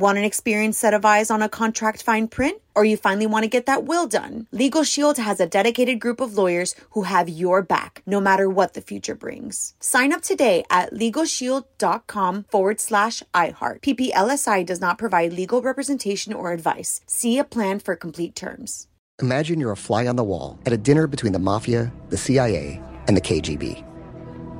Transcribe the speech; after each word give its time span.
Want 0.00 0.16
an 0.16 0.24
experienced 0.24 0.80
set 0.80 0.94
of 0.94 1.04
eyes 1.04 1.30
on 1.30 1.42
a 1.42 1.48
contract 1.50 2.02
fine 2.02 2.26
print? 2.26 2.62
Or 2.74 2.86
you 2.86 2.96
finally 2.96 3.26
want 3.26 3.42
to 3.42 3.50
get 3.50 3.66
that 3.66 3.84
will 3.84 4.06
done? 4.06 4.46
Legal 4.50 4.82
Shield 4.82 5.18
has 5.18 5.40
a 5.40 5.46
dedicated 5.46 6.00
group 6.00 6.22
of 6.22 6.38
lawyers 6.38 6.74
who 6.92 7.02
have 7.02 7.28
your 7.28 7.60
back, 7.60 8.02
no 8.06 8.18
matter 8.18 8.48
what 8.48 8.72
the 8.72 8.80
future 8.80 9.14
brings. 9.14 9.74
Sign 9.78 10.14
up 10.14 10.22
today 10.22 10.64
at 10.70 10.94
LegalShield.com 10.94 12.44
forward 12.44 12.80
slash 12.80 13.22
iHeart. 13.34 13.82
PPLSI 13.82 14.64
does 14.64 14.80
not 14.80 14.96
provide 14.96 15.34
legal 15.34 15.60
representation 15.60 16.32
or 16.32 16.52
advice. 16.52 17.02
See 17.06 17.36
a 17.36 17.44
plan 17.44 17.78
for 17.78 17.94
complete 17.94 18.34
terms. 18.34 18.86
Imagine 19.20 19.60
you're 19.60 19.70
a 19.70 19.76
fly 19.76 20.06
on 20.06 20.16
the 20.16 20.24
wall 20.24 20.58
at 20.64 20.72
a 20.72 20.78
dinner 20.78 21.08
between 21.08 21.34
the 21.34 21.38
mafia, 21.38 21.92
the 22.08 22.16
CIA, 22.16 22.80
and 23.06 23.14
the 23.14 23.20
KGB. 23.20 23.84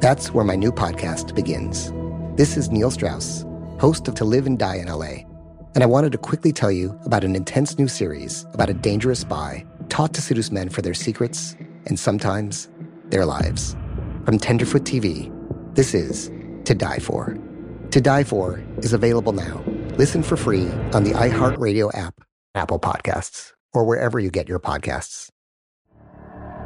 That's 0.02 0.34
where 0.34 0.44
my 0.44 0.56
new 0.56 0.70
podcast 0.70 1.34
begins. 1.34 1.94
This 2.36 2.58
is 2.58 2.68
Neil 2.70 2.90
Strauss, 2.90 3.46
host 3.78 4.06
of 4.06 4.14
To 4.16 4.26
Live 4.26 4.46
and 4.46 4.58
Die 4.58 4.76
in 4.76 4.88
LA, 4.88 5.29
and 5.74 5.82
I 5.82 5.86
wanted 5.86 6.12
to 6.12 6.18
quickly 6.18 6.52
tell 6.52 6.72
you 6.72 6.98
about 7.04 7.24
an 7.24 7.36
intense 7.36 7.78
new 7.78 7.88
series 7.88 8.44
about 8.52 8.70
a 8.70 8.74
dangerous 8.74 9.20
spy 9.20 9.64
taught 9.88 10.14
to 10.14 10.22
seduce 10.22 10.50
men 10.50 10.68
for 10.68 10.82
their 10.82 10.94
secrets 10.94 11.56
and 11.86 11.98
sometimes 11.98 12.68
their 13.10 13.24
lives. 13.24 13.76
From 14.24 14.38
Tenderfoot 14.38 14.84
TV, 14.84 15.32
this 15.74 15.94
is 15.94 16.30
To 16.64 16.74
Die 16.74 16.98
For. 16.98 17.36
To 17.90 18.00
Die 18.00 18.24
For 18.24 18.62
is 18.78 18.92
available 18.92 19.32
now. 19.32 19.62
Listen 19.96 20.22
for 20.22 20.36
free 20.36 20.68
on 20.92 21.04
the 21.04 21.12
iHeartRadio 21.12 21.96
app, 21.96 22.14
Apple 22.54 22.78
Podcasts, 22.78 23.52
or 23.72 23.84
wherever 23.84 24.18
you 24.18 24.30
get 24.30 24.48
your 24.48 24.60
podcasts. 24.60 25.28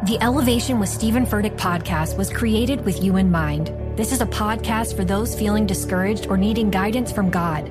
The 0.07 0.19
Elevation 0.21 0.79
with 0.81 0.91
Stephen 0.91 1.25
Furtick 1.25 1.57
podcast 1.57 2.19
was 2.19 2.31
created 2.31 2.85
with 2.85 3.03
you 3.03 3.17
in 3.17 3.31
mind. 3.31 3.73
This 3.97 4.13
is 4.13 4.21
a 4.21 4.27
podcast 4.27 4.95
for 4.95 5.05
those 5.05 5.39
feeling 5.39 5.67
discouraged 5.67 6.27
or 6.27 6.37
needing 6.37 6.69
guidance 6.69 7.11
from 7.11 7.31
God. 7.31 7.71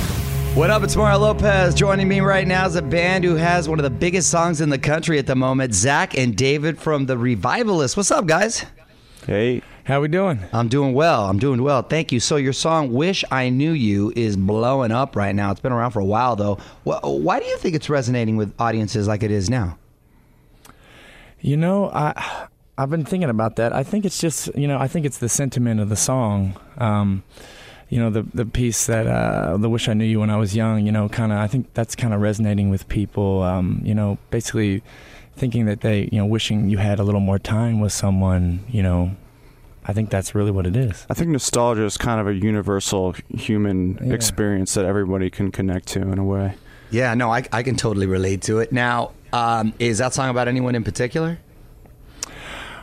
What 0.53 0.69
up? 0.69 0.83
It's 0.83 0.97
Mario 0.97 1.17
Lopez. 1.17 1.73
Joining 1.73 2.09
me 2.09 2.19
right 2.19 2.45
now 2.45 2.65
is 2.65 2.75
a 2.75 2.81
band 2.81 3.23
who 3.23 3.35
has 3.35 3.69
one 3.69 3.79
of 3.79 3.83
the 3.83 3.89
biggest 3.89 4.29
songs 4.29 4.59
in 4.59 4.69
the 4.69 4.77
country 4.77 5.17
at 5.17 5.25
the 5.25 5.35
moment, 5.35 5.73
Zach 5.73 6.17
and 6.17 6.35
David 6.35 6.77
from 6.77 7.05
the 7.05 7.17
Revivalists. 7.17 7.95
What's 7.95 8.11
up, 8.11 8.25
guys? 8.25 8.65
Hey. 9.25 9.61
How 9.85 10.01
we 10.01 10.09
doing? 10.09 10.41
I'm 10.51 10.67
doing 10.67 10.93
well. 10.93 11.25
I'm 11.29 11.39
doing 11.39 11.63
well. 11.63 11.81
Thank 11.81 12.11
you. 12.11 12.19
So 12.19 12.35
your 12.35 12.51
song 12.51 12.91
"Wish 12.91 13.23
I 13.31 13.49
Knew 13.49 13.71
You" 13.71 14.11
is 14.15 14.35
blowing 14.35 14.91
up 14.91 15.15
right 15.15 15.33
now. 15.33 15.51
It's 15.51 15.61
been 15.61 15.71
around 15.71 15.91
for 15.91 16.01
a 16.01 16.05
while, 16.05 16.35
though. 16.35 16.57
Why 16.83 17.39
do 17.39 17.45
you 17.45 17.57
think 17.57 17.73
it's 17.73 17.89
resonating 17.89 18.35
with 18.35 18.53
audiences 18.59 19.07
like 19.07 19.23
it 19.23 19.31
is 19.31 19.49
now? 19.49 19.77
You 21.39 21.55
know, 21.55 21.89
I 21.91 22.47
I've 22.77 22.89
been 22.89 23.05
thinking 23.05 23.29
about 23.29 23.55
that. 23.55 23.73
I 23.73 23.83
think 23.83 24.05
it's 24.05 24.19
just 24.19 24.53
you 24.55 24.67
know 24.67 24.77
I 24.77 24.87
think 24.87 25.05
it's 25.05 25.17
the 25.17 25.29
sentiment 25.29 25.79
of 25.79 25.87
the 25.89 25.95
song. 25.95 26.57
Um, 26.77 27.23
you 27.91 27.99
know 27.99 28.09
the 28.09 28.23
the 28.33 28.45
piece 28.45 28.85
that 28.87 29.05
uh, 29.05 29.57
the 29.57 29.69
wish 29.69 29.89
I 29.89 29.93
knew 29.93 30.05
you 30.05 30.21
when 30.21 30.29
I 30.29 30.37
was 30.37 30.55
young. 30.55 30.85
You 30.85 30.93
know, 30.93 31.09
kind 31.09 31.33
of 31.33 31.37
I 31.37 31.47
think 31.47 31.71
that's 31.73 31.93
kind 31.93 32.13
of 32.13 32.21
resonating 32.21 32.69
with 32.69 32.87
people. 32.87 33.43
Um, 33.43 33.81
you 33.83 33.93
know, 33.93 34.17
basically 34.31 34.81
thinking 35.35 35.65
that 35.65 35.81
they 35.81 36.07
you 36.09 36.17
know 36.17 36.25
wishing 36.25 36.69
you 36.69 36.77
had 36.77 36.99
a 36.99 37.03
little 37.03 37.19
more 37.19 37.37
time 37.37 37.81
with 37.81 37.91
someone. 37.91 38.63
You 38.69 38.81
know, 38.81 39.11
I 39.85 39.91
think 39.91 40.09
that's 40.09 40.33
really 40.33 40.51
what 40.51 40.65
it 40.65 40.77
is. 40.77 41.05
I 41.09 41.13
think 41.13 41.31
nostalgia 41.31 41.83
is 41.83 41.97
kind 41.97 42.21
of 42.21 42.27
a 42.27 42.33
universal 42.33 43.13
human 43.29 43.99
yeah. 44.01 44.13
experience 44.13 44.73
that 44.75 44.85
everybody 44.85 45.29
can 45.29 45.51
connect 45.51 45.87
to 45.89 46.01
in 46.01 46.17
a 46.17 46.23
way. 46.23 46.55
Yeah, 46.91 47.13
no, 47.13 47.29
I, 47.29 47.43
I 47.51 47.61
can 47.61 47.75
totally 47.75 48.05
relate 48.05 48.41
to 48.43 48.59
it. 48.59 48.71
Now, 48.71 49.11
um, 49.33 49.73
is 49.79 49.97
that 49.97 50.13
song 50.13 50.29
about 50.29 50.47
anyone 50.47 50.75
in 50.75 50.85
particular? 50.85 51.39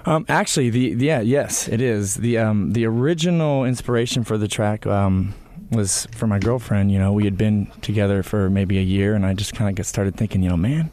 Um, 0.09 0.25
actually, 0.31 0.71
the 0.71 0.97
yeah, 1.05 1.21
yes, 1.21 1.69
it 1.69 1.83
is. 1.83 2.15
the 2.15 2.39
um, 2.39 2.73
The 2.73 2.87
original 2.87 3.67
inspiration 3.67 4.25
for 4.25 4.39
the 4.39 4.49
track 4.49 4.87
um, 4.87 5.35
was 5.71 6.09
for 6.13 6.27
my 6.27 6.39
girlfriend. 6.39 6.91
You 6.91 6.99
know, 6.99 7.13
we 7.13 7.27
had 7.27 7.37
been 7.37 7.71
together 7.83 8.23
for 8.23 8.49
maybe 8.49 8.79
a 8.79 8.83
year, 8.83 9.15
and 9.15 9.27
I 9.27 9.35
just 9.35 9.53
kind 9.53 9.69
of 9.69 9.75
got 9.75 9.85
started 9.85 10.17
thinking, 10.17 10.43
you 10.43 10.49
know, 10.49 10.57
man, 10.57 10.91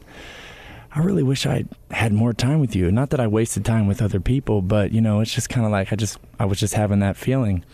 I 0.94 1.00
really 1.00 1.22
wish 1.22 1.46
I 1.46 1.64
had 1.90 2.12
more 2.12 2.34
time 2.34 2.60
with 2.60 2.76
you. 2.76 2.92
Not 2.92 3.08
that 3.08 3.18
I 3.18 3.26
wasted 3.26 3.64
time 3.64 3.86
with 3.86 4.02
other 4.02 4.20
people, 4.20 4.60
but 4.60 4.92
you 4.92 5.00
know, 5.00 5.20
it's 5.20 5.32
just 5.32 5.48
kind 5.48 5.64
of 5.64 5.72
like 5.72 5.94
I 5.94 5.96
just 5.96 6.18
I 6.38 6.44
was 6.44 6.60
just 6.60 6.74
having 6.74 6.98
that 6.98 7.16
feeling. 7.16 7.64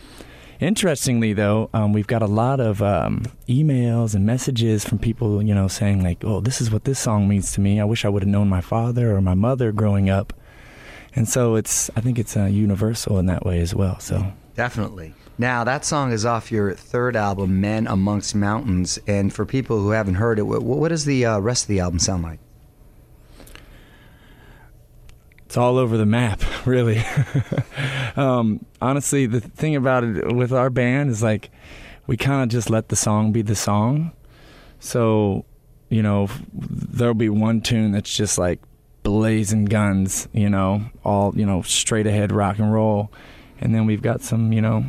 Interestingly, 0.61 1.33
though, 1.33 1.69
um, 1.73 1.91
we've 1.91 2.07
got 2.07 2.21
a 2.21 2.25
lot 2.25 2.61
of 2.61 2.81
um, 2.81 3.25
emails 3.49 4.15
and 4.15 4.25
messages 4.25 4.85
from 4.85 4.97
people, 4.97 5.43
you 5.43 5.53
know, 5.53 5.67
saying 5.67 6.03
like, 6.03 6.23
"Oh, 6.23 6.39
this 6.39 6.61
is 6.61 6.71
what 6.71 6.85
this 6.85 6.99
song 6.99 7.27
means 7.27 7.51
to 7.51 7.59
me. 7.59 7.81
I 7.81 7.83
wish 7.83 8.05
I 8.05 8.09
would 8.09 8.23
have 8.23 8.29
known 8.29 8.47
my 8.47 8.61
father 8.61 9.13
or 9.13 9.19
my 9.19 9.33
mother 9.33 9.73
growing 9.73 10.09
up." 10.09 10.31
And 11.15 11.27
so 11.27 11.55
it's 11.55 11.89
I 11.95 12.01
think 12.01 12.19
it's 12.19 12.35
uh, 12.35 12.45
universal 12.45 13.19
in 13.19 13.25
that 13.27 13.45
way 13.45 13.59
as 13.59 13.73
well. 13.73 13.99
So 13.99 14.33
definitely. 14.55 15.13
Now 15.37 15.63
that 15.63 15.83
song 15.83 16.11
is 16.11 16.25
off 16.25 16.51
your 16.51 16.73
third 16.73 17.15
album, 17.15 17.59
Men 17.59 17.87
Amongst 17.87 18.35
Mountains, 18.35 18.99
and 19.07 19.33
for 19.33 19.45
people 19.45 19.79
who 19.79 19.89
haven't 19.89 20.15
heard 20.15 20.37
it, 20.39 20.43
what, 20.43 20.63
what 20.63 20.89
does 20.89 21.05
the 21.05 21.25
uh, 21.25 21.39
rest 21.39 21.63
of 21.63 21.67
the 21.69 21.79
album 21.79 21.99
sound 21.99 22.23
like? 22.23 22.39
It's 25.45 25.57
all 25.57 25.77
over 25.77 25.97
the 25.97 26.05
map, 26.05 26.41
really. 26.65 27.03
um, 28.15 28.65
honestly, 28.81 29.25
the 29.25 29.39
thing 29.39 29.75
about 29.75 30.03
it 30.03 30.35
with 30.35 30.51
our 30.51 30.69
band 30.69 31.09
is 31.09 31.21
like 31.21 31.51
we 32.07 32.17
kind 32.17 32.43
of 32.43 32.49
just 32.49 32.69
let 32.69 32.89
the 32.89 32.95
song 32.95 33.31
be 33.31 33.41
the 33.41 33.55
song. 33.55 34.11
So, 34.79 35.45
you 35.89 36.01
know, 36.01 36.27
there'll 36.53 37.13
be 37.13 37.29
one 37.29 37.61
tune 37.61 37.91
that's 37.91 38.15
just 38.15 38.37
like 38.37 38.59
blazing 39.03 39.65
guns, 39.65 40.27
you 40.33 40.49
know, 40.49 40.83
all 41.03 41.33
you 41.35 41.45
know, 41.45 41.61
straight 41.61 42.07
ahead 42.07 42.31
rock 42.31 42.59
and 42.59 42.73
roll, 42.73 43.11
and 43.59 43.75
then 43.75 43.85
we've 43.85 44.01
got 44.01 44.21
some, 44.21 44.51
you 44.51 44.61
know, 44.61 44.85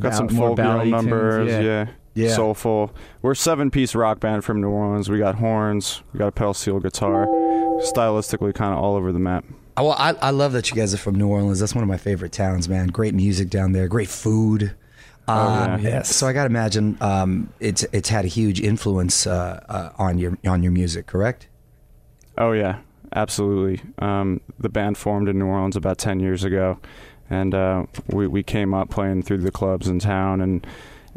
got 0.00 0.14
some 0.14 0.28
folk 0.28 0.58
numbers, 0.58 1.50
yeah. 1.50 1.60
yeah. 1.60 1.86
yeah, 2.14 2.34
soulful. 2.34 2.94
We're 3.20 3.32
a 3.32 3.36
seven-piece 3.36 3.94
rock 3.94 4.20
band 4.20 4.44
from 4.44 4.60
New 4.60 4.70
Orleans. 4.70 5.08
We 5.08 5.18
got 5.18 5.36
horns, 5.36 6.02
we 6.12 6.18
got 6.18 6.28
a 6.28 6.32
pedal 6.32 6.54
steel 6.54 6.80
guitar, 6.80 7.26
stylistically 7.80 8.54
kind 8.54 8.72
of 8.72 8.82
all 8.82 8.96
over 8.96 9.12
the 9.12 9.18
map. 9.18 9.44
Oh, 9.76 9.84
well, 9.84 9.96
I, 9.98 10.10
I 10.20 10.30
love 10.30 10.52
that 10.52 10.70
you 10.70 10.76
guys 10.76 10.92
are 10.92 10.98
from 10.98 11.14
New 11.14 11.28
Orleans. 11.28 11.60
That's 11.60 11.74
one 11.74 11.82
of 11.82 11.88
my 11.88 11.96
favorite 11.96 12.32
towns, 12.32 12.68
man. 12.68 12.88
Great 12.88 13.14
music 13.14 13.48
down 13.48 13.72
there, 13.72 13.88
great 13.88 14.08
food. 14.08 14.74
Oh, 15.28 15.34
um, 15.34 15.82
yeah. 15.82 15.90
yes. 15.90 16.14
So 16.14 16.26
I 16.26 16.32
got 16.32 16.42
to 16.42 16.46
imagine 16.46 16.98
um, 17.00 17.52
it's 17.60 17.84
it's 17.92 18.08
had 18.08 18.24
a 18.24 18.28
huge 18.28 18.60
influence 18.60 19.26
uh, 19.26 19.64
uh, 19.68 19.90
on 19.96 20.18
your 20.18 20.36
on 20.44 20.62
your 20.62 20.72
music, 20.72 21.06
correct? 21.06 21.48
Oh 22.36 22.52
yeah, 22.52 22.80
Absolutely. 23.14 23.82
Um, 23.98 24.40
the 24.58 24.68
band 24.68 24.96
formed 24.96 25.28
in 25.28 25.38
New 25.38 25.46
Orleans 25.46 25.76
about 25.76 25.98
10 25.98 26.20
years 26.20 26.44
ago, 26.44 26.78
and 27.28 27.54
uh, 27.54 27.86
we, 28.08 28.26
we 28.26 28.42
came 28.42 28.72
up 28.74 28.90
playing 28.90 29.22
through 29.22 29.38
the 29.38 29.52
clubs 29.52 29.88
in 29.88 29.98
town 29.98 30.40
and 30.40 30.66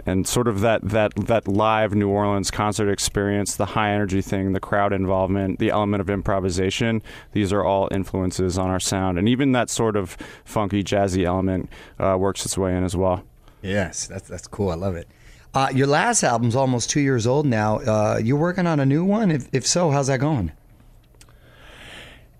and 0.05 0.27
sort 0.27 0.47
of 0.47 0.61
that, 0.61 0.81
that, 0.83 1.15
that 1.15 1.47
live 1.47 1.95
New 1.95 2.09
Orleans 2.09 2.51
concert 2.51 2.89
experience, 2.89 3.55
the 3.55 3.65
high 3.65 3.91
energy 3.91 4.21
thing, 4.21 4.53
the 4.53 4.59
crowd 4.59 4.91
involvement, 4.93 5.59
the 5.59 5.69
element 5.69 6.01
of 6.01 6.09
improvisation, 6.09 7.01
these 7.31 7.53
are 7.53 7.63
all 7.63 7.87
influences 7.91 8.57
on 8.57 8.69
our 8.69 8.79
sound. 8.79 9.17
And 9.17 9.29
even 9.29 9.53
that 9.53 9.69
sort 9.69 9.95
of 9.95 10.17
funky, 10.43 10.83
jazzy 10.83 11.23
element 11.23 11.69
uh, 11.99 12.17
works 12.19 12.45
its 12.45 12.57
way 12.57 12.75
in 12.75 12.83
as 12.83 12.95
well. 12.95 13.23
Yes, 13.61 14.07
that's, 14.07 14.27
that's 14.27 14.47
cool. 14.47 14.69
I 14.69 14.75
love 14.75 14.95
it. 14.95 15.07
Uh, 15.53 15.69
your 15.73 15.87
last 15.87 16.23
album's 16.23 16.55
almost 16.55 16.89
two 16.89 16.99
years 16.99 17.25
old 17.25 17.45
now. 17.45 17.77
Uh, 17.79 18.19
you're 18.21 18.37
working 18.37 18.67
on 18.67 18.79
a 18.79 18.85
new 18.85 19.05
one? 19.05 19.31
If, 19.31 19.47
if 19.53 19.65
so, 19.65 19.89
how's 19.91 20.07
that 20.07 20.19
going? 20.19 20.51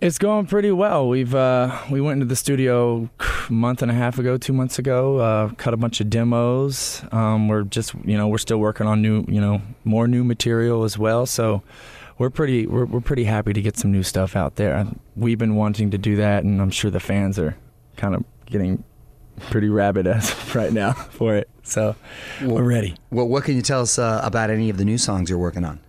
It's 0.05 0.19
going 0.19 0.45
pretty 0.45 0.71
well. 0.71 1.09
We've 1.09 1.33
uh, 1.33 1.81
we 1.89 1.99
went 1.99 2.21
into 2.21 2.27
the 2.27 2.35
studio 2.35 3.09
a 3.19 3.51
month 3.51 3.81
and 3.81 3.89
a 3.89 3.93
half 3.95 4.19
ago, 4.19 4.37
two 4.37 4.53
months 4.53 4.77
ago. 4.77 5.17
Uh, 5.17 5.49
cut 5.55 5.73
a 5.73 5.77
bunch 5.77 5.99
of 5.99 6.11
demos. 6.11 7.03
Um, 7.11 7.47
we're 7.47 7.63
just 7.63 7.95
you 8.05 8.15
know 8.15 8.27
we're 8.27 8.37
still 8.37 8.59
working 8.59 8.85
on 8.85 9.01
new 9.01 9.25
you 9.27 9.41
know 9.41 9.63
more 9.83 10.07
new 10.07 10.23
material 10.23 10.83
as 10.83 10.95
well. 10.95 11.25
So 11.25 11.63
we're 12.19 12.29
pretty 12.29 12.67
we're 12.67 12.85
we're 12.85 13.01
pretty 13.01 13.23
happy 13.23 13.51
to 13.53 13.61
get 13.63 13.77
some 13.77 13.91
new 13.91 14.03
stuff 14.03 14.35
out 14.35 14.57
there. 14.57 14.85
We've 15.15 15.39
been 15.39 15.55
wanting 15.55 15.89
to 15.89 15.97
do 15.97 16.17
that, 16.17 16.43
and 16.43 16.61
I'm 16.61 16.69
sure 16.69 16.91
the 16.91 16.99
fans 16.99 17.39
are 17.39 17.57
kind 17.97 18.13
of 18.13 18.23
getting 18.45 18.83
pretty 19.49 19.69
rabid 19.69 20.05
as 20.05 20.35
right 20.55 20.71
now 20.71 20.93
for 21.09 21.35
it. 21.35 21.49
So 21.63 21.95
well, 22.41 22.57
we're 22.57 22.63
ready. 22.63 22.95
Well, 23.09 23.27
what 23.27 23.43
can 23.43 23.55
you 23.55 23.63
tell 23.63 23.81
us 23.81 23.97
uh, 23.97 24.21
about 24.23 24.51
any 24.51 24.69
of 24.69 24.77
the 24.77 24.85
new 24.85 24.99
songs 24.99 25.31
you're 25.31 25.39
working 25.39 25.65
on? 25.65 25.79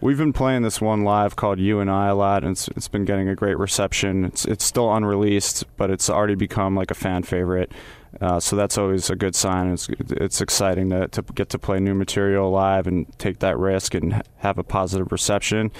We've 0.00 0.18
been 0.18 0.32
playing 0.32 0.62
this 0.62 0.80
one 0.80 1.02
live 1.02 1.34
called 1.34 1.58
"You 1.58 1.80
and 1.80 1.90
I" 1.90 2.06
a 2.06 2.14
lot, 2.14 2.44
and 2.44 2.52
it's, 2.52 2.68
it's 2.68 2.86
been 2.86 3.04
getting 3.04 3.28
a 3.28 3.34
great 3.34 3.58
reception. 3.58 4.24
It's 4.24 4.44
it's 4.44 4.64
still 4.64 4.94
unreleased, 4.94 5.64
but 5.76 5.90
it's 5.90 6.08
already 6.08 6.36
become 6.36 6.76
like 6.76 6.92
a 6.92 6.94
fan 6.94 7.24
favorite. 7.24 7.72
Uh, 8.20 8.40
so 8.40 8.56
that's 8.56 8.78
always 8.78 9.10
a 9.10 9.16
good 9.16 9.34
sign. 9.34 9.72
It's 9.72 9.88
it's 10.10 10.40
exciting 10.40 10.90
to, 10.90 11.08
to 11.08 11.22
get 11.34 11.48
to 11.50 11.58
play 11.58 11.80
new 11.80 11.94
material 11.94 12.50
live 12.50 12.86
and 12.86 13.06
take 13.18 13.40
that 13.40 13.58
risk 13.58 13.94
and 13.94 14.22
have 14.36 14.56
a 14.56 14.62
positive 14.62 15.10
reception. 15.10 15.72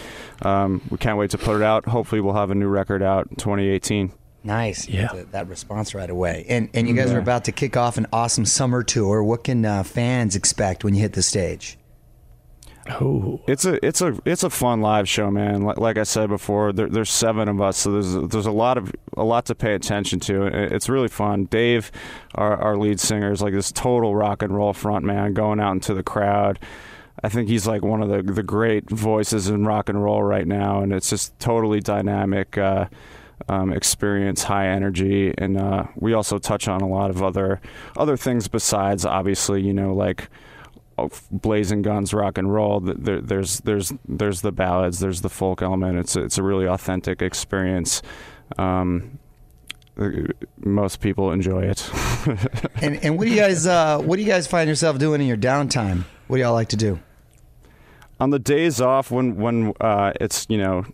Um, 0.43 0.83
we 0.91 0.99
can't 0.99 1.17
wait 1.17 1.31
to 1.31 1.39
put 1.39 1.57
it 1.57 1.63
out. 1.63 1.87
Hopefully, 1.87 2.21
we'll 2.21 2.35
have 2.35 2.51
a 2.51 2.57
new 2.57 2.69
record 2.69 3.05
out 3.05 3.29
in 3.29 3.37
2018. 3.37 4.13
Nice. 4.43 4.89
Yeah. 4.89 5.09
That, 5.13 5.33
that 5.33 5.49
response 5.49 5.95
right 5.95 6.11
away. 6.11 6.45
And 6.49 6.69
and 6.75 6.89
you 6.89 6.95
guys 6.95 7.13
are 7.13 7.19
about 7.19 7.45
to 7.45 7.53
kick 7.53 7.77
off 7.77 7.97
an 7.99 8.07
awesome 8.13 8.47
summer 8.47 8.83
tour. 8.83 9.23
What 9.23 9.45
can 9.45 9.65
uh, 9.65 9.85
fans 9.85 10.35
expect 10.35 10.83
when 10.83 10.95
you 10.95 11.03
hit 11.03 11.13
the 11.13 11.23
stage? 11.23 11.78
It's 13.47 13.65
a 13.65 13.85
it's 13.85 14.01
a 14.01 14.19
it's 14.25 14.43
a 14.43 14.51
fun 14.51 14.81
live 14.81 15.09
show, 15.09 15.31
man. 15.31 15.63
Like, 15.63 15.79
like 15.79 15.99
I 15.99 16.05
said 16.05 16.29
before, 16.29 16.73
there, 16.73 16.89
there's 16.89 17.11
seven 17.11 17.49
of 17.49 17.61
us, 17.61 17.77
so 17.77 17.93
there's 17.93 18.15
there's 18.31 18.47
a 18.47 18.53
lot 18.53 18.79
of 18.79 18.93
a 19.17 19.25
lot 19.25 19.47
to 19.47 19.55
pay 19.55 19.75
attention 19.75 20.21
to. 20.21 20.47
It's 20.47 20.89
really 20.89 21.09
fun. 21.09 21.45
Dave, 21.45 21.93
our 22.35 22.57
our 22.57 22.77
lead 22.77 23.01
singer, 23.01 23.31
is 23.31 23.43
like 23.43 23.53
this 23.53 23.73
total 23.73 24.15
rock 24.15 24.43
and 24.43 24.55
roll 24.55 24.73
front 24.73 25.05
man, 25.05 25.35
going 25.35 25.61
out 25.61 25.73
into 25.73 25.95
the 25.95 26.03
crowd. 26.03 26.59
I 27.23 27.29
think 27.29 27.49
he's 27.49 27.67
like 27.67 27.83
one 27.83 28.03
of 28.03 28.09
the 28.09 28.23
the 28.23 28.43
great 28.43 28.89
voices 28.89 29.49
in 29.49 29.65
rock 29.65 29.89
and 29.89 30.03
roll 30.03 30.23
right 30.23 30.47
now, 30.47 30.81
and 30.81 30.93
it's 30.93 31.11
just 31.11 31.39
totally 31.39 31.81
dynamic. 31.81 32.57
Uh, 32.57 32.87
um, 33.49 33.73
experience, 33.73 34.43
high 34.43 34.67
energy, 34.69 35.33
and 35.39 35.57
uh, 35.57 35.85
we 35.95 36.13
also 36.13 36.39
touch 36.39 36.67
on 36.67 36.81
a 36.81 36.89
lot 36.89 37.09
of 37.09 37.23
other 37.23 37.61
other 37.97 38.17
things 38.17 38.49
besides, 38.49 39.05
obviously, 39.07 39.63
you 39.63 39.73
know, 39.73 39.95
like 39.95 40.29
blazing 41.31 41.83
guns 41.83 42.13
rock 42.13 42.39
and 42.39 42.53
roll 42.53 42.81
there, 42.81 43.21
there's 43.21 43.61
there's 43.61 43.93
there's 44.07 44.41
the 44.41 44.53
ballads 44.53 44.99
there's 44.99 45.21
the 45.21 45.29
folk 45.29 45.63
element 45.63 45.99
it's 45.99 46.17
a, 46.17 46.23
it's 46.23 46.39
a 46.39 46.43
really 46.43 46.67
authentic 46.67 47.23
experience 47.23 48.03
um, 48.59 49.19
uh, 49.99 50.11
most 50.59 51.01
people 51.01 51.33
enjoy 51.33 51.63
it 51.63 51.91
And 52.83 53.03
and 53.03 53.19
what 53.19 53.27
do 53.27 53.31
you 53.31 53.41
guys 53.41 53.67
uh, 53.67 53.99
what 53.99 54.17
do 54.17 54.23
you 54.23 54.29
guys 54.29 54.47
find 54.47 54.69
yourself 54.69 54.99
doing 54.99 55.21
in 55.21 55.27
your 55.27 55.37
downtime? 55.37 56.05
What 56.27 56.37
do 56.37 56.43
y'all 56.43 56.53
like 56.53 56.69
to 56.71 56.77
do? 56.77 57.01
on 58.21 58.31
the 58.31 58.39
days 58.39 58.81
off 58.81 59.11
when 59.11 59.37
when 59.37 59.73
uh, 59.81 60.13
it's 60.21 60.47
you 60.49 60.59
know 60.59 60.85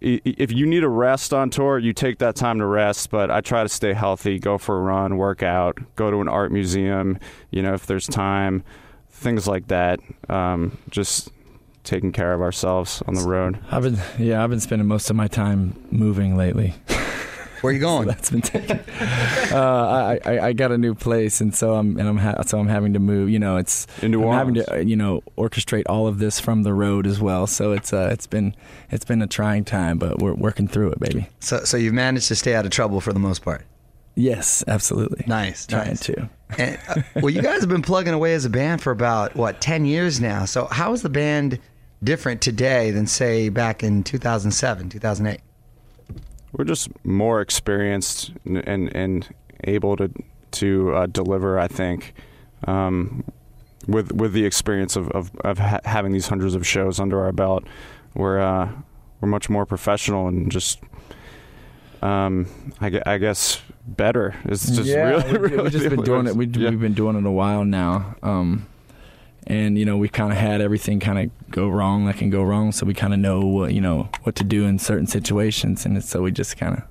if 0.00 0.50
you 0.50 0.66
need 0.66 0.82
a 0.82 0.88
rest 0.88 1.32
on 1.32 1.48
tour 1.48 1.78
you 1.78 1.92
take 1.92 2.18
that 2.18 2.34
time 2.34 2.58
to 2.58 2.66
rest 2.66 3.08
but 3.10 3.30
i 3.30 3.40
try 3.40 3.62
to 3.62 3.68
stay 3.68 3.92
healthy 3.92 4.36
go 4.36 4.58
for 4.58 4.78
a 4.78 4.80
run 4.80 5.16
work 5.16 5.44
out 5.44 5.78
go 5.94 6.10
to 6.10 6.20
an 6.20 6.26
art 6.26 6.50
museum 6.50 7.16
you 7.52 7.62
know 7.62 7.72
if 7.72 7.86
there's 7.86 8.08
time 8.08 8.64
things 9.22 9.46
like 9.46 9.68
that 9.68 10.00
um, 10.28 10.76
just 10.90 11.30
taking 11.84 12.12
care 12.12 12.32
of 12.34 12.40
ourselves 12.40 13.02
on 13.06 13.14
the 13.14 13.22
road 13.26 13.58
I've 13.70 13.82
been 13.82 13.98
yeah, 14.18 14.42
I've 14.44 14.50
been 14.50 14.60
spending 14.60 14.86
most 14.86 15.10
of 15.10 15.16
my 15.16 15.28
time 15.28 15.74
moving 15.90 16.36
lately. 16.36 16.74
Where 17.62 17.70
are 17.70 17.74
you 17.74 17.80
going? 17.80 18.08
That's 18.08 18.28
been 18.28 18.42
taken. 18.42 18.80
uh, 19.52 19.56
I, 19.56 20.18
I 20.24 20.40
I 20.48 20.52
got 20.52 20.72
a 20.72 20.78
new 20.78 20.96
place, 20.96 21.40
and 21.40 21.54
so 21.54 21.74
I'm 21.74 21.96
and 21.96 22.08
I'm 22.08 22.16
ha- 22.18 22.42
so 22.44 22.58
I'm 22.58 22.66
having 22.66 22.92
to 22.94 22.98
move. 22.98 23.30
You 23.30 23.38
know, 23.38 23.56
it's 23.56 23.86
In 24.02 24.10
New 24.10 24.24
I'm 24.28 24.32
having 24.36 24.54
to 24.54 24.74
uh, 24.74 24.76
you 24.78 24.96
know 24.96 25.22
orchestrate 25.38 25.84
all 25.88 26.08
of 26.08 26.18
this 26.18 26.40
from 26.40 26.64
the 26.64 26.74
road 26.74 27.06
as 27.06 27.20
well. 27.20 27.46
So 27.46 27.70
it's 27.70 27.92
uh 27.92 28.08
it's 28.12 28.26
been 28.26 28.56
it's 28.90 29.04
been 29.04 29.22
a 29.22 29.28
trying 29.28 29.64
time, 29.64 29.96
but 29.98 30.18
we're 30.18 30.34
working 30.34 30.66
through 30.66 30.90
it, 30.90 30.98
baby. 30.98 31.28
So 31.38 31.62
so 31.62 31.76
you've 31.76 31.94
managed 31.94 32.26
to 32.28 32.34
stay 32.34 32.56
out 32.56 32.64
of 32.64 32.72
trouble 32.72 33.00
for 33.00 33.12
the 33.12 33.20
most 33.20 33.42
part. 33.42 33.64
Yes, 34.14 34.62
absolutely. 34.66 35.24
Nice, 35.26 35.66
Trying 35.66 35.88
nice. 35.88 36.00
to. 36.00 36.28
And, 36.58 36.78
uh, 36.86 36.96
well, 37.14 37.30
you 37.30 37.40
guys 37.40 37.60
have 37.60 37.70
been 37.70 37.80
plugging 37.80 38.12
away 38.12 38.34
as 38.34 38.44
a 38.44 38.50
band 38.50 38.82
for 38.82 38.90
about 38.90 39.34
what 39.34 39.62
ten 39.62 39.86
years 39.86 40.20
now. 40.20 40.44
So 40.44 40.66
how 40.66 40.92
is 40.92 41.00
the 41.00 41.08
band 41.08 41.58
different 42.04 42.42
today 42.42 42.90
than 42.90 43.06
say 43.06 43.48
back 43.48 43.82
in 43.82 44.04
2007, 44.04 44.90
2008? 44.90 45.40
we're 46.52 46.64
just 46.64 46.90
more 47.06 47.40
experienced 47.40 48.32
and 48.44 48.58
and, 48.68 48.94
and 48.94 49.34
able 49.64 49.96
to 49.96 50.10
to 50.50 50.94
uh, 50.94 51.06
deliver. 51.06 51.58
I 51.58 51.68
think 51.68 52.12
um, 52.66 53.24
with 53.88 54.12
with 54.12 54.34
the 54.34 54.44
experience 54.44 54.94
of 54.94 55.08
of, 55.12 55.34
of 55.40 55.58
ha- 55.58 55.80
having 55.86 56.12
these 56.12 56.28
hundreds 56.28 56.54
of 56.54 56.66
shows 56.66 57.00
under 57.00 57.24
our 57.24 57.32
belt, 57.32 57.64
we're 58.14 58.40
uh, 58.40 58.70
we're 59.22 59.28
much 59.28 59.48
more 59.48 59.64
professional 59.64 60.28
and 60.28 60.52
just. 60.52 60.80
Um, 62.02 62.46
I, 62.80 62.90
gue- 62.90 63.02
I 63.06 63.18
guess 63.18 63.60
better. 63.86 64.34
It's 64.44 64.68
just 64.70 64.88
yeah, 64.88 65.04
really, 65.08 65.32
we, 65.32 65.38
really 65.38 65.62
we've 65.64 65.72
just 65.72 65.88
been 65.88 66.02
doing 66.02 66.26
it. 66.26 66.34
We, 66.36 66.46
Yeah. 66.46 66.70
We've 66.70 66.80
been 66.80 66.94
doing 66.94 67.16
it 67.16 67.24
a 67.24 67.30
while 67.30 67.64
now. 67.64 68.16
Um, 68.22 68.66
and 69.46 69.78
you 69.78 69.84
know, 69.84 69.96
we 69.96 70.08
kind 70.08 70.32
of 70.32 70.38
had 70.38 70.60
everything 70.60 71.00
kind 71.00 71.18
of 71.18 71.50
go 71.50 71.68
wrong 71.68 72.06
that 72.06 72.16
can 72.16 72.30
go 72.30 72.42
wrong, 72.42 72.72
so 72.72 72.86
we 72.86 72.94
kind 72.94 73.12
of 73.12 73.18
know 73.18 73.40
what 73.40 73.72
you 73.74 73.80
know 73.80 74.08
what 74.22 74.34
to 74.36 74.44
do 74.44 74.64
in 74.66 74.78
certain 74.78 75.06
situations, 75.06 75.84
and 75.84 76.02
so 76.04 76.22
we 76.22 76.30
just 76.30 76.56
kind 76.56 76.76
of 76.76 76.82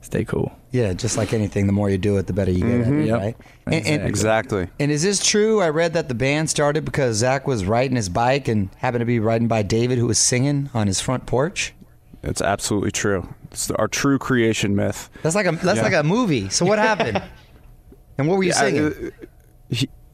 stay 0.00 0.24
cool. 0.24 0.52
Yeah, 0.70 0.92
just 0.92 1.16
like 1.16 1.32
anything, 1.32 1.66
the 1.66 1.72
more 1.72 1.90
you 1.90 1.98
do 1.98 2.16
it, 2.16 2.26
the 2.28 2.32
better 2.32 2.52
you 2.52 2.60
get 2.60 2.80
at 2.86 2.92
it, 2.92 3.06
Yep. 3.06 3.18
right? 3.18 3.36
And, 3.66 3.86
and, 3.86 4.02
Exactly. 4.08 4.68
and 4.78 4.90
is 4.92 5.02
this 5.02 5.24
true? 5.24 5.60
I 5.60 5.68
read 5.70 5.92
that 5.94 6.06
the 6.08 6.14
band 6.14 6.48
started 6.48 6.84
because 6.84 7.16
Zach 7.16 7.46
was 7.48 7.64
riding 7.64 7.96
his 7.96 8.08
bike 8.08 8.46
and 8.46 8.70
happened 8.76 9.00
to 9.02 9.06
be 9.06 9.18
riding 9.18 9.48
by 9.48 9.62
David, 9.62 9.98
who 9.98 10.06
was 10.06 10.18
singing 10.18 10.70
on 10.72 10.86
his 10.86 11.00
front 11.00 11.26
porch. 11.26 11.74
It's 12.22 12.42
absolutely 12.42 12.90
true. 12.90 13.32
It's 13.50 13.70
our 13.70 13.88
true 13.88 14.18
creation 14.18 14.76
myth. 14.76 15.08
That's 15.22 15.34
like 15.34 15.46
a 15.46 15.52
that's 15.52 15.78
Yeah. 15.78 15.82
like 15.82 15.94
a 15.94 16.02
movie. 16.02 16.48
So 16.50 16.66
what 16.66 16.78
happened? 16.78 17.22
and 18.18 18.28
what 18.28 18.36
were 18.36 18.44
you 18.44 18.52
singing? 18.52 19.10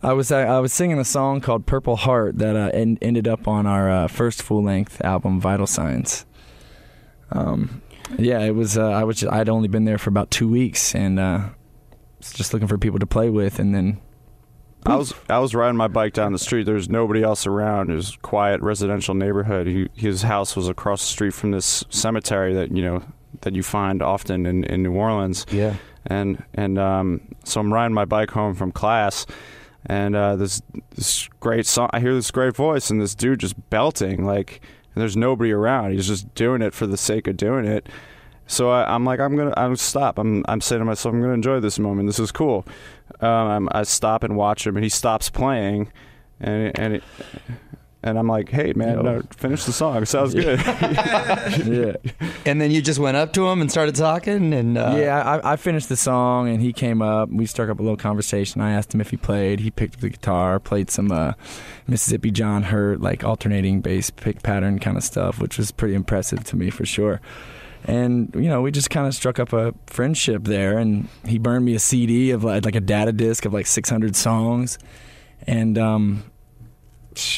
I 0.02 0.12
was 0.12 0.30
I, 0.30 0.42
I 0.42 0.60
was 0.60 0.72
singing 0.72 0.98
a 1.00 1.04
song 1.04 1.40
called 1.40 1.66
Purple 1.66 1.96
Heart 1.96 2.38
that 2.38 2.54
uh, 2.54 2.70
en- 2.72 2.98
ended 3.02 3.26
up 3.26 3.48
on 3.48 3.66
our 3.66 3.90
uh, 3.90 4.06
first 4.08 4.42
full 4.42 4.62
length 4.62 5.00
album, 5.04 5.40
Vital 5.40 5.66
Signs. 5.66 6.26
Um, 7.32 7.82
yeah, 8.18 8.40
it 8.40 8.54
was. 8.54 8.78
Uh, 8.78 8.88
I 8.90 9.02
was. 9.04 9.18
Just, 9.20 9.32
I'd 9.32 9.48
only 9.48 9.66
been 9.68 9.84
there 9.84 9.98
for 9.98 10.10
about 10.10 10.30
two 10.30 10.48
weeks, 10.48 10.94
and 10.94 11.18
uh, 11.18 11.48
was 12.18 12.32
just 12.32 12.52
looking 12.52 12.68
for 12.68 12.78
people 12.78 13.00
to 13.00 13.06
play 13.06 13.30
with, 13.30 13.58
and 13.58 13.74
then 13.74 14.00
I 14.86 14.96
was 14.96 15.14
I 15.28 15.38
was 15.38 15.54
riding 15.54 15.76
my 15.76 15.88
bike 15.88 16.12
down 16.12 16.32
the 16.32 16.38
street. 16.38 16.64
There's 16.64 16.88
nobody 16.88 17.22
else 17.22 17.46
around. 17.46 17.90
It 17.90 17.94
was 17.94 18.14
a 18.14 18.18
quiet 18.18 18.60
residential 18.62 19.14
neighborhood. 19.14 19.66
He, 19.66 19.88
his 19.94 20.22
house 20.22 20.54
was 20.54 20.68
across 20.68 21.00
the 21.00 21.08
street 21.08 21.34
from 21.34 21.50
this 21.50 21.84
cemetery 21.90 22.54
that 22.54 22.74
you 22.74 22.82
know 22.82 23.02
that 23.42 23.54
you 23.54 23.62
find 23.62 24.02
often 24.02 24.46
in, 24.46 24.64
in 24.64 24.82
New 24.82 24.92
Orleans. 24.92 25.46
Yeah. 25.50 25.76
And 26.06 26.42
and 26.54 26.78
um, 26.78 27.20
so 27.44 27.60
I'm 27.60 27.72
riding 27.72 27.94
my 27.94 28.04
bike 28.04 28.30
home 28.30 28.54
from 28.54 28.70
class, 28.70 29.26
and 29.86 30.14
uh, 30.14 30.36
this 30.36 30.62
this 30.94 31.28
great 31.40 31.66
song. 31.66 31.90
I 31.92 32.00
hear 32.00 32.14
this 32.14 32.30
great 32.30 32.54
voice, 32.54 32.90
and 32.90 33.00
this 33.00 33.14
dude 33.14 33.40
just 33.40 33.70
belting 33.70 34.24
like. 34.24 34.60
And 34.94 35.02
there's 35.02 35.16
nobody 35.16 35.52
around. 35.52 35.92
He's 35.92 36.06
just 36.06 36.34
doing 36.34 36.62
it 36.62 36.72
for 36.72 36.86
the 36.86 36.96
sake 36.96 37.26
of 37.26 37.36
doing 37.36 37.66
it. 37.66 37.86
So 38.46 38.70
I, 38.70 38.94
I'm 38.94 39.04
like, 39.04 39.20
I'm 39.20 39.36
gonna, 39.36 39.54
I'm 39.56 39.76
stop. 39.76 40.18
I'm, 40.18 40.44
I'm 40.48 40.60
saying 40.60 40.80
to 40.80 40.84
myself, 40.84 41.14
I'm 41.14 41.20
gonna 41.20 41.34
enjoy 41.34 41.60
this 41.60 41.78
moment. 41.78 42.08
This 42.08 42.18
is 42.18 42.30
cool. 42.30 42.66
Um, 43.20 43.68
I 43.72 43.82
stop 43.82 44.22
and 44.22 44.36
watch 44.36 44.66
him, 44.66 44.76
and 44.76 44.84
he 44.84 44.88
stops 44.88 45.30
playing, 45.30 45.90
and 46.40 46.78
and 46.78 46.94
it, 46.94 47.04
and 48.06 48.18
I'm 48.20 48.28
like, 48.28 48.48
hey 48.50 48.72
man, 48.74 48.94
Yo. 48.94 49.02
no, 49.02 49.22
finish 49.36 49.64
the 49.64 49.72
song. 49.72 50.04
Sounds 50.04 50.32
good. 50.32 50.60
yeah, 51.66 51.94
And 52.44 52.60
then 52.60 52.70
you 52.70 52.80
just 52.80 53.00
went 53.00 53.16
up 53.16 53.32
to 53.32 53.48
him 53.48 53.60
and 53.60 53.68
started 53.70 53.96
talking, 53.96 54.54
and 54.54 54.78
uh, 54.78 54.94
yeah. 54.96 55.40
I, 55.42 55.54
I 55.54 55.56
finished 55.56 55.88
the 55.88 55.96
song, 55.96 56.48
and 56.48 56.60
he 56.62 56.72
came 56.72 57.02
up. 57.02 57.30
We 57.30 57.46
struck 57.46 57.68
up 57.68 57.80
a 57.80 57.82
little 57.82 57.96
conversation. 57.96 58.60
I 58.60 58.72
asked 58.72 58.94
him 58.94 59.00
if 59.00 59.10
he 59.10 59.16
played. 59.16 59.58
He 59.58 59.72
picked 59.72 59.96
up 59.96 60.00
the 60.02 60.10
guitar, 60.10 60.60
played 60.60 60.88
some 60.88 61.10
uh, 61.10 61.32
Mississippi 61.88 62.30
John 62.30 62.64
Hurt, 62.64 63.00
like 63.00 63.24
alternating 63.24 63.80
bass 63.80 64.10
pick 64.10 64.40
pattern 64.42 64.78
kind 64.78 64.96
of 64.96 65.02
stuff, 65.02 65.40
which 65.40 65.58
was 65.58 65.72
pretty 65.72 65.94
impressive 65.94 66.44
to 66.44 66.56
me 66.56 66.70
for 66.70 66.86
sure. 66.86 67.20
And 67.86 68.34
you 68.34 68.48
know, 68.48 68.62
we 68.62 68.72
just 68.72 68.90
kind 68.90 69.06
of 69.06 69.14
struck 69.14 69.38
up 69.38 69.52
a 69.52 69.72
friendship 69.86 70.44
there. 70.44 70.78
And 70.78 71.08
he 71.24 71.38
burned 71.38 71.64
me 71.64 71.74
a 71.74 71.78
CD 71.78 72.32
of 72.32 72.44
like, 72.44 72.64
like 72.64 72.74
a 72.74 72.80
data 72.80 73.12
disc 73.12 73.44
of 73.44 73.52
like 73.52 73.66
600 73.66 74.16
songs, 74.16 74.78
and 75.46 75.78
um, 75.78 76.24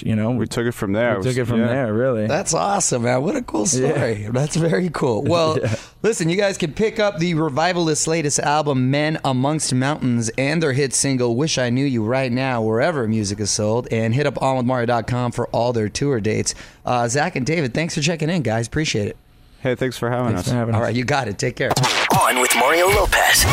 you 0.01 0.17
know, 0.17 0.31
we 0.33 0.47
took 0.47 0.67
it 0.67 0.73
from 0.73 0.93
there. 0.93 1.19
we 1.19 1.23
took 1.23 1.37
it 1.37 1.45
from 1.45 1.61
yeah. 1.61 1.69
there. 1.69 1.95
Really, 1.95 2.27
That's 2.27 2.55
awesome, 2.55 3.03
man. 3.03 3.23
What 3.23 3.37
a 3.37 3.43
cool 3.43 3.67
story. 3.67 4.27
That's 4.31 4.57
very 4.57 4.91
cool. 4.91 5.23
Well, 5.23 5.59
listen, 6.03 6.29
you 6.29 6.37
guys 6.37 6.59
can 6.59 6.73
pick 6.73 6.99
up 6.99 7.19
the 7.19 7.35
Revivalist's 7.35 8.07
latest 8.07 8.39
album, 8.39 8.91
Men 8.91 9.19
Amongst 9.25 9.73
Mountains, 9.75 10.31
and 10.39 10.63
their 10.63 10.73
hit 10.73 10.95
single, 10.95 11.37
Wish 11.37 11.59
I 11.59 11.71
Knew 11.71 11.85
You, 11.85 12.05
right 12.05 12.33
now, 12.33 12.63
wherever 12.63 13.07
music 13.07 13.39
is 13.41 13.51
sold, 13.51 13.87
and 13.93 14.15
hit 14.15 14.27
up 14.27 14.35
onwithmario.com 14.37 15.33
for 15.33 15.47
all 15.49 15.73
their 15.73 15.89
tour 15.89 16.21
dates. 16.21 16.55
Uh, 16.85 17.07
Zach 17.07 17.37
and 17.37 17.47
David, 17.47 17.75
thanks 17.75 17.95
for 17.95 18.01
checking 18.01 18.31
in, 18.31 18.43
guys. 18.43 18.67
Appreciate 18.67 19.09
it. 19.09 19.17
Hey, 19.61 19.75
thanks 19.75 19.99
for 19.99 20.09
having 20.09 20.35
Thanks 20.35 20.43
us. 20.43 20.49
for 20.49 20.55
having 20.55 20.75
All 20.75 20.81
us. 20.81 20.87
right, 20.87 20.95
you 20.97 21.05
got 21.05 21.27
it. 21.29 21.39
Take 21.39 21.57
care. 21.57 21.73
On 22.21 22.41
with 22.41 22.55
Mario 22.57 22.87
Lopez. 22.89 23.45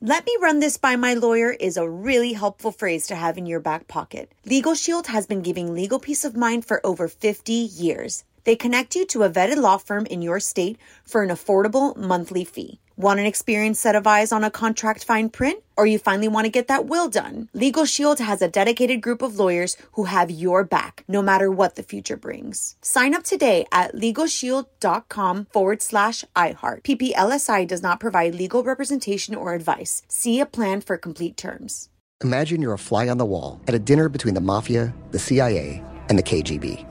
Let 0.00 0.24
me 0.24 0.36
run 0.40 0.60
this 0.60 0.76
by 0.76 0.94
my 0.94 1.14
lawyer 1.14 1.50
is 1.50 1.76
a 1.76 1.88
really 1.88 2.32
helpful 2.34 2.70
phrase 2.70 3.08
to 3.08 3.16
have 3.16 3.36
in 3.36 3.46
your 3.46 3.58
back 3.58 3.88
pocket. 3.88 4.30
Legal 4.44 4.74
Shield 4.74 5.08
has 5.08 5.26
been 5.26 5.42
giving 5.42 5.74
legal 5.74 5.98
peace 5.98 6.24
of 6.24 6.36
mind 6.36 6.64
for 6.64 6.80
over 6.86 7.08
50 7.08 7.52
years. 7.52 8.22
They 8.44 8.54
connect 8.54 8.94
you 8.94 9.04
to 9.06 9.24
a 9.24 9.30
vetted 9.30 9.56
law 9.56 9.76
firm 9.76 10.06
in 10.06 10.22
your 10.22 10.38
state 10.38 10.78
for 11.04 11.22
an 11.24 11.30
affordable 11.30 11.96
monthly 11.96 12.44
fee. 12.44 12.78
Want 12.98 13.20
an 13.20 13.26
experienced 13.26 13.80
set 13.80 13.94
of 13.94 14.08
eyes 14.08 14.32
on 14.32 14.42
a 14.42 14.50
contract 14.50 15.04
fine 15.04 15.28
print? 15.28 15.62
Or 15.76 15.86
you 15.86 16.00
finally 16.00 16.26
want 16.26 16.46
to 16.46 16.50
get 16.50 16.66
that 16.66 16.86
will 16.86 17.08
done? 17.08 17.48
Legal 17.54 17.84
Shield 17.84 18.18
has 18.18 18.42
a 18.42 18.48
dedicated 18.48 19.00
group 19.00 19.22
of 19.22 19.38
lawyers 19.38 19.76
who 19.92 20.02
have 20.06 20.32
your 20.32 20.64
back, 20.64 21.04
no 21.06 21.22
matter 21.22 21.48
what 21.48 21.76
the 21.76 21.84
future 21.84 22.16
brings. 22.16 22.74
Sign 22.82 23.14
up 23.14 23.22
today 23.22 23.66
at 23.70 23.94
LegalShield.com 23.94 25.46
forward 25.52 25.80
slash 25.80 26.24
iHeart. 26.34 26.82
PPLSI 26.82 27.68
does 27.68 27.84
not 27.84 28.00
provide 28.00 28.34
legal 28.34 28.64
representation 28.64 29.36
or 29.36 29.54
advice. 29.54 30.02
See 30.08 30.40
a 30.40 30.46
plan 30.46 30.80
for 30.80 30.98
complete 30.98 31.36
terms. 31.36 31.90
Imagine 32.24 32.60
you're 32.60 32.72
a 32.72 32.78
fly 32.78 33.08
on 33.08 33.18
the 33.18 33.24
wall 33.24 33.60
at 33.68 33.74
a 33.74 33.78
dinner 33.78 34.08
between 34.08 34.34
the 34.34 34.40
mafia, 34.40 34.92
the 35.12 35.20
CIA, 35.20 35.84
and 36.08 36.18
the 36.18 36.24
KGB. 36.24 36.84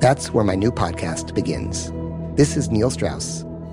That's 0.00 0.32
where 0.32 0.44
my 0.44 0.54
new 0.54 0.72
podcast 0.72 1.34
begins. 1.34 1.92
This 2.36 2.56
is 2.56 2.70
Neil 2.70 2.88
Strauss, 2.90 3.44